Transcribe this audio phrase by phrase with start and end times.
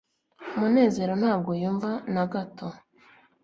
[0.57, 2.67] munezero ntabwo yumva na gato